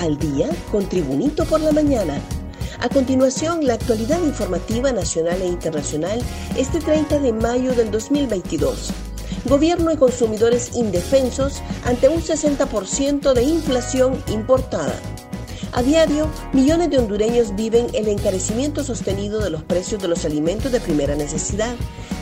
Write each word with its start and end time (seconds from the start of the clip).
al 0.00 0.18
día 0.18 0.48
con 0.70 0.88
Tribunito 0.88 1.44
por 1.44 1.60
la 1.60 1.72
mañana. 1.72 2.18
A 2.80 2.88
continuación, 2.88 3.66
la 3.66 3.74
actualidad 3.74 4.20
informativa 4.22 4.90
nacional 4.90 5.42
e 5.42 5.46
internacional 5.46 6.20
este 6.56 6.80
30 6.80 7.18
de 7.18 7.32
mayo 7.32 7.74
del 7.74 7.90
2022. 7.90 8.90
Gobierno 9.44 9.92
y 9.92 9.96
consumidores 9.96 10.74
indefensos 10.74 11.62
ante 11.84 12.08
un 12.08 12.22
60% 12.22 13.34
de 13.34 13.42
inflación 13.42 14.22
importada. 14.28 14.98
A 15.72 15.82
diario, 15.82 16.28
millones 16.52 16.90
de 16.90 16.98
hondureños 16.98 17.54
viven 17.54 17.86
el 17.92 18.08
encarecimiento 18.08 18.82
sostenido 18.82 19.40
de 19.40 19.50
los 19.50 19.62
precios 19.62 20.00
de 20.02 20.08
los 20.08 20.24
alimentos 20.24 20.72
de 20.72 20.80
primera 20.80 21.14
necesidad. 21.14 21.74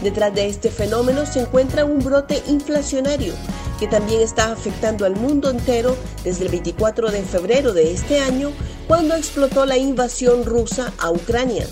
Detrás 0.03 0.35
de 0.35 0.49
este 0.49 0.71
fenómeno 0.71 1.25
se 1.25 1.41
encuentra 1.41 1.85
un 1.85 2.01
brote 2.01 2.42
inflacionario 2.48 3.33
que 3.78 3.87
también 3.87 4.20
está 4.20 4.52
afectando 4.52 5.06
al 5.06 5.16
mundo 5.16 5.50
entero 5.50 5.96
desde 6.24 6.45
el 6.45 6.50
24 6.50 7.10
de 7.10 7.23
febrero 7.23 7.73
de 7.73 7.92
este 7.92 8.20
año, 8.20 8.51
cuando 8.87 9.14
explotó 9.14 9.66
la 9.66 9.77
invasión 9.77 10.45
rusa 10.45 10.92
a 10.98 11.10
Ucrania. 11.10 11.66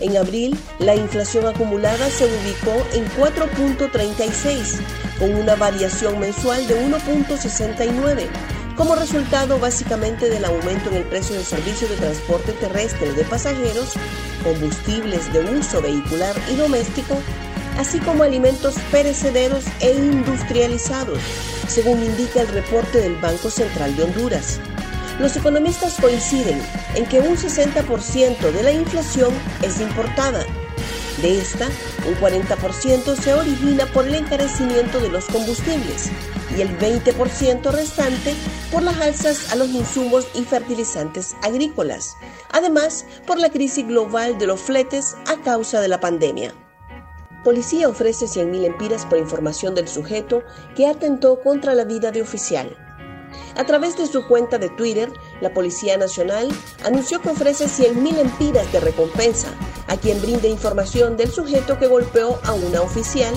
En 0.00 0.16
abril, 0.16 0.58
la 0.78 0.94
inflación 0.94 1.46
acumulada 1.46 2.10
se 2.10 2.26
ubicó 2.26 2.74
en 2.92 3.06
4.36, 3.16 4.78
con 5.18 5.34
una 5.34 5.54
variación 5.54 6.18
mensual 6.20 6.66
de 6.66 6.86
1.69 6.86 8.28
como 8.76 8.94
resultado 8.94 9.58
básicamente 9.58 10.28
del 10.28 10.44
aumento 10.44 10.90
en 10.90 10.96
el 10.96 11.04
precio 11.04 11.34
del 11.34 11.44
servicio 11.44 11.88
de 11.88 11.96
transporte 11.96 12.52
terrestre 12.52 13.12
de 13.12 13.24
pasajeros, 13.24 13.94
combustibles 14.44 15.32
de 15.32 15.40
uso 15.58 15.80
vehicular 15.80 16.36
y 16.52 16.56
doméstico, 16.56 17.16
así 17.78 17.98
como 18.00 18.22
alimentos 18.22 18.76
perecederos 18.90 19.64
e 19.80 19.92
industrializados, 19.92 21.18
según 21.68 22.02
indica 22.02 22.40
el 22.40 22.48
reporte 22.48 23.00
del 23.00 23.16
Banco 23.16 23.50
Central 23.50 23.96
de 23.96 24.04
Honduras. 24.04 24.60
Los 25.18 25.36
economistas 25.36 25.96
coinciden 26.00 26.60
en 26.94 27.06
que 27.06 27.20
un 27.20 27.36
60% 27.36 28.52
de 28.52 28.62
la 28.62 28.72
inflación 28.72 29.32
es 29.62 29.80
importada. 29.80 30.44
De 31.22 31.38
esta, 31.38 31.68
un 32.06 32.14
40% 32.16 33.16
se 33.16 33.32
origina 33.32 33.86
por 33.86 34.06
el 34.06 34.14
encarecimiento 34.14 35.00
de 35.00 35.08
los 35.08 35.24
combustibles, 35.26 36.10
y 36.56 36.60
el 36.60 36.78
20% 36.78 37.70
restante 37.70 38.34
por 38.70 38.82
las 38.82 39.00
alzas 39.00 39.52
a 39.52 39.56
los 39.56 39.68
insumos 39.68 40.26
y 40.34 40.44
fertilizantes 40.44 41.36
agrícolas, 41.42 42.16
además 42.50 43.04
por 43.26 43.38
la 43.38 43.50
crisis 43.50 43.86
global 43.86 44.38
de 44.38 44.46
los 44.46 44.60
fletes 44.60 45.16
a 45.26 45.36
causa 45.42 45.80
de 45.80 45.88
la 45.88 46.00
pandemia. 46.00 46.65
Policía 47.46 47.88
ofrece 47.88 48.26
100.000 48.26 48.64
empiras 48.64 49.06
por 49.06 49.18
información 49.18 49.76
del 49.76 49.86
sujeto 49.86 50.42
que 50.74 50.88
atentó 50.88 51.38
contra 51.38 51.74
la 51.74 51.84
vida 51.84 52.10
de 52.10 52.20
oficial. 52.20 52.76
A 53.54 53.64
través 53.64 53.96
de 53.96 54.08
su 54.08 54.26
cuenta 54.26 54.58
de 54.58 54.68
Twitter, 54.68 55.12
la 55.40 55.54
Policía 55.54 55.96
Nacional 55.96 56.48
anunció 56.84 57.22
que 57.22 57.30
ofrece 57.30 57.66
100.000 57.66 58.18
empiras 58.18 58.72
de 58.72 58.80
recompensa 58.80 59.46
a 59.86 59.96
quien 59.96 60.20
brinde 60.20 60.48
información 60.48 61.16
del 61.16 61.30
sujeto 61.30 61.78
que 61.78 61.86
golpeó 61.86 62.40
a 62.42 62.52
una 62.52 62.82
oficial 62.82 63.32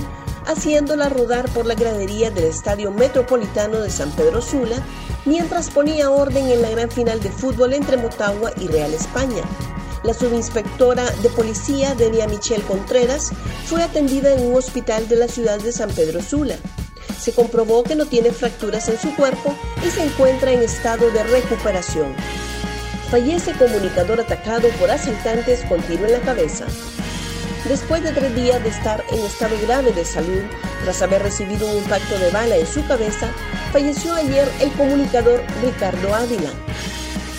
haciéndola 0.48 1.10
rodar 1.10 1.48
por 1.54 1.68
la 1.68 1.76
gradería 1.76 2.32
del 2.32 2.46
Estadio 2.46 2.90
Metropolitano 2.90 3.80
de 3.80 3.92
San 3.92 4.10
Pedro 4.14 4.42
Sula, 4.42 4.78
mientras 5.26 5.70
ponía 5.70 6.10
orden 6.10 6.48
en 6.48 6.64
la 6.64 6.72
gran 6.72 6.90
final 6.90 7.20
de 7.20 7.30
fútbol 7.30 7.74
entre 7.74 7.98
Motagua 7.98 8.54
y 8.60 8.70
Real 8.70 8.92
España. 8.92 9.44
La 10.04 10.14
subinspectora 10.14 11.12
de 11.22 11.30
policía, 11.30 11.94
Denia 11.94 12.26
Michelle 12.28 12.64
Contreras, 12.64 13.32
fue 13.66 13.84
atendida 13.84 14.34
en 14.34 14.46
un 14.46 14.56
hospital 14.56 15.10
de 15.10 15.18
la 15.18 15.28
ciudad 15.28 15.60
de 15.60 15.74
San 15.74 15.90
Pedro 15.90 16.22
Sula. 16.22 16.56
Se 17.20 17.34
comprobó 17.34 17.84
que 17.84 17.96
no 17.96 18.06
tiene 18.06 18.32
fracturas 18.32 18.88
en 18.88 18.98
su 18.98 19.14
cuerpo 19.16 19.54
y 19.86 19.90
se 19.90 20.06
encuentra 20.06 20.54
en 20.54 20.62
estado 20.62 21.12
de 21.12 21.24
recuperación. 21.24 22.16
Fallece 23.12 23.52
comunicador 23.54 24.22
atacado 24.22 24.70
por 24.80 24.90
asaltantes 24.90 25.66
con 25.66 25.82
tiro 25.82 26.06
en 26.06 26.14
la 26.14 26.22
cabeza. 26.22 26.66
Después 27.68 28.02
de 28.02 28.14
tres 28.14 28.34
días 28.36 28.64
de 28.64 28.70
estar 28.70 29.04
en 29.12 29.20
estado 29.20 29.56
grave 29.68 29.92
de 29.92 30.06
salud, 30.06 30.44
tras 30.86 31.02
haber 31.02 31.24
recibido 31.24 31.68
un 31.68 31.78
impacto 31.78 32.18
de 32.18 32.32
bala 32.32 32.56
en 32.56 32.66
su 32.66 32.86
cabeza, 32.88 33.34
falleció 33.74 34.14
ayer 34.14 34.50
el 34.62 34.72
comunicador 34.72 35.44
Ricardo 35.62 36.16
Ávila, 36.16 36.52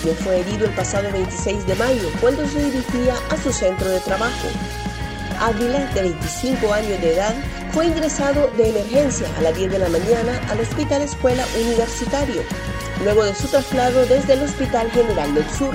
quien 0.03 0.17
fue 0.17 0.41
herido 0.41 0.67
el 0.67 0.75
pasado 0.75 1.11
26 1.13 1.67
de 1.67 1.75
mayo 1.77 2.09
cuando 2.21 2.47
se 2.49 2.65
dirigía 2.65 3.15
a 3.31 3.37
su 3.37 3.53
centro 3.53 3.89
de 3.89 4.01
trabajo. 4.01 4.49
Ávila, 5.41 5.87
de 5.95 6.03
25 6.03 6.73
años 6.73 7.01
de 7.01 7.15
edad, 7.15 7.35
fue 7.73 7.87
ingresado 7.87 8.51
de 8.57 8.71
emergencia 8.71 9.27
a 9.39 9.43
las 9.43 9.57
10 9.57 9.73
de 9.73 9.79
la 9.79 9.89
mañana 9.89 10.41
al 10.51 10.61
Hospital 10.61 11.03
Escuela 11.03 11.45
Universitario, 11.59 12.43
luego 13.05 13.25
de 13.25 13.35
su 13.35 13.47
traslado 13.49 14.05
desde 14.07 14.35
el 14.35 14.43
Hospital 14.43 14.91
General 14.91 15.35
del 15.35 15.49
Sur. 15.51 15.75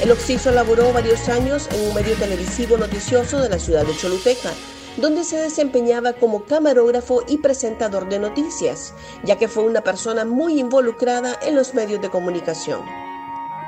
El 0.00 0.10
Oxiso 0.10 0.50
laboró 0.50 0.92
varios 0.92 1.28
años 1.28 1.68
en 1.72 1.88
un 1.88 1.94
medio 1.94 2.14
televisivo 2.16 2.76
noticioso 2.76 3.40
de 3.40 3.48
la 3.48 3.58
ciudad 3.58 3.86
de 3.86 3.96
Choluteca, 3.96 4.50
donde 4.96 5.24
se 5.24 5.36
desempeñaba 5.36 6.12
como 6.14 6.44
camarógrafo 6.44 7.22
y 7.26 7.38
presentador 7.38 8.08
de 8.08 8.18
noticias, 8.18 8.92
ya 9.22 9.38
que 9.38 9.48
fue 9.48 9.64
una 9.64 9.82
persona 9.82 10.24
muy 10.24 10.58
involucrada 10.58 11.38
en 11.42 11.54
los 11.54 11.74
medios 11.74 12.00
de 12.00 12.10
comunicación. 12.10 13.03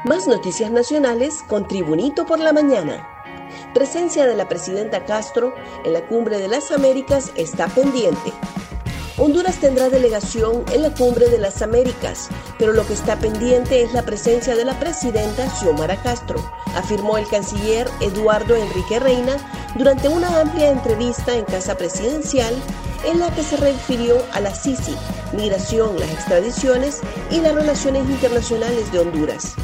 Más 0.05 0.29
noticias 0.29 0.71
nacionales 0.71 1.43
con 1.49 1.67
Tribunito 1.67 2.27
por 2.27 2.39
la 2.39 2.53
Mañana. 2.53 3.09
Presencia 3.75 4.27
de 4.27 4.37
la 4.37 4.49
presidenta 4.49 5.05
Castro 5.05 5.53
en 5.85 5.95
la 5.95 6.07
Cumbre 6.07 6.39
de 6.39 6.47
las 6.47 6.71
Américas 6.71 7.33
está 7.35 7.67
pendiente. 7.67 8.33
Honduras 9.19 9.59
tendrá 9.59 9.89
delegación 9.89 10.65
en 10.73 10.83
la 10.83 10.95
Cumbre 10.95 11.29
de 11.29 11.39
las 11.39 11.61
Américas, 11.63 12.29
pero 12.59 12.73
lo 12.73 12.87
que 12.87 12.93
está 12.93 13.19
pendiente 13.19 13.83
es 13.83 13.95
la 13.95 14.03
presencia 14.03 14.55
de 14.55 14.65
la 14.65 14.79
presidenta 14.79 15.49
Xiomara 15.49 15.97
Castro, 16.03 16.39
afirmó 16.77 17.19
el 17.19 17.27
canciller 17.27 17.89
Eduardo 18.01 18.55
Enrique 18.55 19.01
Reina 19.01 19.39
durante 19.75 20.09
una 20.09 20.41
amplia 20.41 20.71
entrevista 20.71 21.35
en 21.35 21.47
Casa 21.47 21.77
Presidencial 21.77 22.55
en 23.05 23.19
la 23.19 23.35
que 23.35 23.43
se 23.43 23.57
refirió 23.57 24.23
a 24.33 24.41
la 24.41 24.55
CICI, 24.55 24.95
migración, 25.33 25.99
las 25.99 26.11
extradiciones 26.11 27.01
y 27.31 27.41
las 27.41 27.55
relaciones 27.55 28.09
internacionales 28.09 28.93
de 28.93 28.99
Honduras. 29.01 29.57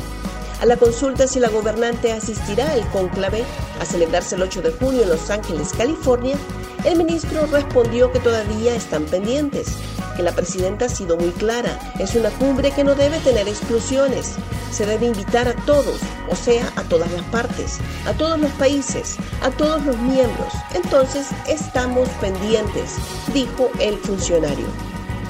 A 0.63 0.65
la 0.65 0.77
consulta 0.77 1.27
si 1.27 1.41
la 1.41 1.49
gobernante 1.49 2.13
asistirá 2.13 2.71
al 2.71 2.89
cónclave 2.91 3.43
a 3.81 3.85
celebrarse 3.85 4.37
el 4.37 4.43
8 4.43 4.63
de 4.63 4.71
junio 4.71 5.03
en 5.03 5.09
Los 5.09 5.29
Ángeles, 5.29 5.73
California, 5.77 6.37
el 6.85 6.97
ministro 6.97 7.47
respondió 7.47 8.13
que 8.13 8.21
todavía 8.21 8.73
están 8.77 9.03
pendientes, 9.07 9.73
que 10.17 10.23
la 10.23 10.31
presidenta 10.31 10.85
ha 10.85 10.89
sido 10.89 11.17
muy 11.17 11.31
clara, 11.31 11.81
es 11.99 12.15
una 12.15 12.31
cumbre 12.31 12.71
que 12.71 12.85
no 12.85 12.95
debe 12.95 13.19
tener 13.19 13.49
exclusiones, 13.49 14.37
se 14.71 14.87
debe 14.87 15.07
invitar 15.07 15.49
a 15.49 15.57
todos, 15.67 15.99
o 16.31 16.37
sea, 16.37 16.73
a 16.77 16.85
todas 16.85 17.11
las 17.11 17.25
partes, 17.25 17.79
a 18.07 18.13
todos 18.13 18.39
los 18.39 18.53
países, 18.53 19.17
a 19.43 19.51
todos 19.51 19.85
los 19.85 19.99
miembros. 19.99 20.53
Entonces, 20.75 21.27
estamos 21.49 22.09
pendientes, 22.21 22.99
dijo 23.35 23.69
el 23.81 23.99
funcionario. 23.99 24.67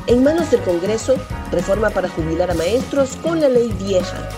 En 0.08 0.22
manos 0.22 0.50
del 0.50 0.60
Congreso, 0.60 1.16
reforma 1.50 1.88
para 1.88 2.10
jubilar 2.10 2.50
a 2.50 2.54
maestros 2.54 3.16
con 3.22 3.40
la 3.40 3.48
ley 3.48 3.72
vieja 3.78 4.28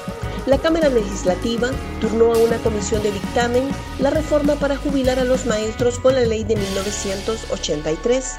la 0.47 0.59
Cámara 0.59 0.88
Legislativa 0.88 1.71
turnó 2.00 2.34
a 2.34 2.38
una 2.38 2.59
comisión 2.59 3.03
de 3.03 3.12
dictamen 3.12 3.69
la 3.99 4.10
reforma 4.10 4.56
para 4.56 4.77
jubilar 4.77 5.19
a 5.19 5.25
los 5.25 5.47
maestros 5.47 5.99
con 5.99 6.15
la 6.15 6.21
ley 6.21 6.44
de 6.44 6.56
1983. 6.56 8.37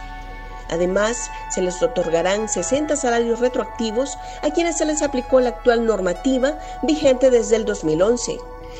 Además, 0.69 1.29
se 1.49 1.61
les 1.61 1.81
otorgarán 1.81 2.49
60 2.49 2.95
salarios 2.95 3.39
retroactivos 3.39 4.17
a 4.41 4.51
quienes 4.51 4.77
se 4.77 4.85
les 4.85 5.01
aplicó 5.01 5.39
la 5.39 5.49
actual 5.49 5.85
normativa 5.85 6.59
vigente 6.83 7.29
desde 7.29 7.55
el 7.55 7.65
2011. 7.65 8.37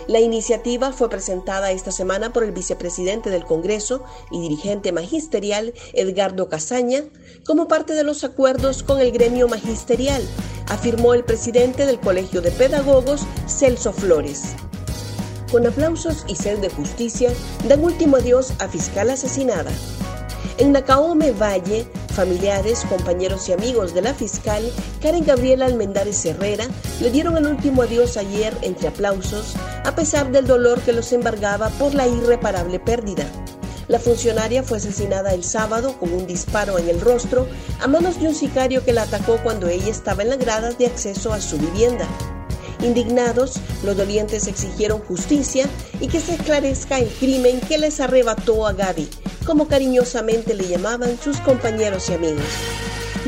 La 0.08 0.20
iniciativa 0.20 0.92
fue 0.92 1.10
presentada 1.10 1.72
esta 1.72 1.92
semana 1.92 2.32
por 2.32 2.44
el 2.44 2.52
vicepresidente 2.52 3.30
del 3.30 3.46
Congreso 3.46 4.04
y 4.32 4.42
dirigente 4.42 4.92
magisterial 4.92 5.74
Edgardo 5.94 6.48
Casaña 6.50 7.04
como 7.46 7.68
parte 7.68 7.94
de 7.94 8.04
los 8.04 8.24
acuerdos 8.24 8.84
con 8.84 9.00
el 9.00 9.12
gremio 9.12 9.48
magisterial, 9.48 10.22
afirmó 10.68 11.14
el 11.14 11.24
presidente 11.24 11.86
del 11.86 12.00
Colegio 12.00 12.42
de 12.42 12.52
Pedagogos, 12.52 13.22
Celso 13.48 13.94
Flores. 13.94 14.56
Con 15.52 15.66
aplausos 15.66 16.26
y 16.28 16.36
sed 16.36 16.60
de 16.60 16.70
justicia, 16.70 17.32
dan 17.68 17.84
último 17.84 18.18
adiós 18.18 18.54
a 18.60 18.68
fiscal 18.68 19.10
asesinada. 19.10 19.72
En 20.58 20.72
Nacaome 20.72 21.32
Valle, 21.32 21.88
familiares, 22.16 22.86
compañeros 22.90 23.48
y 23.50 23.54
amigos 23.54 23.94
de 23.94 24.02
la 24.02 24.14
fiscal 24.14 24.64
Karen 25.02 25.26
Gabriela 25.26 25.66
Almendares 25.66 26.26
Herrera 26.26 26.66
le 27.02 27.12
dieron 27.12 27.38
el 27.38 27.46
último 27.46 27.82
adiós 27.82 28.16
ayer 28.18 28.58
entre 28.62 28.88
aplausos, 28.88 29.56
a 29.84 29.94
pesar 29.96 30.32
del 30.32 30.48
dolor 30.48 30.82
que 30.82 30.94
los 30.94 31.12
embargaba 31.12 31.70
por 31.72 31.94
la 31.94 32.08
irreparable 32.08 32.80
pérdida. 32.80 33.26
La 33.88 34.00
funcionaria 34.00 34.64
fue 34.64 34.78
asesinada 34.78 35.34
el 35.34 35.44
sábado 35.44 36.00
con 36.00 36.12
un 36.12 36.26
disparo 36.26 36.80
en 36.80 36.90
el 36.90 37.02
rostro 37.02 37.48
a 37.82 37.88
manos 37.88 38.20
de 38.20 38.30
un 38.30 38.36
sicario 38.36 38.84
que 38.84 38.94
la 38.94 39.04
atacó 39.04 39.38
cuando 39.44 39.68
ella 39.68 39.90
estaba 39.90 40.24
en 40.24 40.30
las 40.30 40.40
gradas 40.40 40.78
de 40.78 40.88
acceso 40.88 41.34
a 41.34 41.42
su 41.42 41.58
vivienda. 41.58 42.08
Indignados, 42.82 43.60
los 43.84 43.96
dolientes 43.96 44.48
exigieron 44.48 45.02
justicia 45.02 45.68
y 46.00 46.08
que 46.08 46.20
se 46.20 46.36
esclarezca 46.36 46.98
el 46.98 47.10
crimen 47.10 47.60
que 47.60 47.78
les 47.78 48.00
arrebató 48.00 48.66
a 48.66 48.74
Gaby, 48.74 49.10
como 49.46 49.68
cariñosamente 49.68 50.54
le 50.54 50.68
llamaban 50.68 51.18
sus 51.22 51.38
compañeros 51.40 52.10
y 52.10 52.14
amigos. 52.14 52.44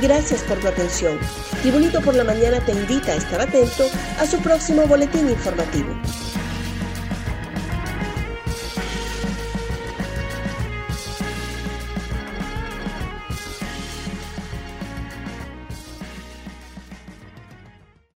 Gracias 0.01 0.41
por 0.43 0.59
tu 0.59 0.67
atención. 0.67 1.17
Tribunito 1.61 2.01
por 2.01 2.15
la 2.15 2.23
Mañana 2.23 2.63
te 2.65 2.71
invita 2.71 3.13
a 3.13 3.15
estar 3.15 3.41
atento 3.41 3.85
a 4.19 4.27
su 4.27 4.37
próximo 4.39 4.85
boletín 4.85 5.29
informativo. 5.29 5.89